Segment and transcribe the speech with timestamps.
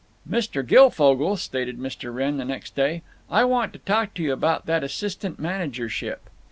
[0.27, 0.65] "Mr.
[0.65, 2.11] Guilfogle," stated Mr.
[2.11, 6.27] Wrenn, next day, "I want to talk to you about that assistant managership."